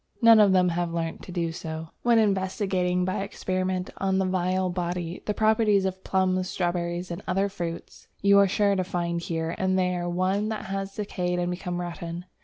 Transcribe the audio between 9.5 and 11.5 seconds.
and there one that has decayed